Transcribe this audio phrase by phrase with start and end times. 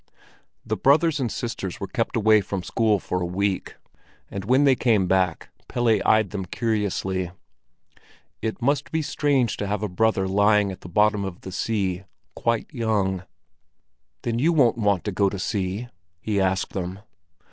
[0.65, 3.75] The brothers and sisters were kept away from school for a week,
[4.31, 7.29] and when they came back Pelle eyed them curiously:
[8.41, 12.03] it must be strange to have a brother lying at the bottom of the sea,
[12.35, 13.21] quite young!
[14.23, 15.89] "Then you won't want to go to sea?"
[16.19, 17.01] he asked them.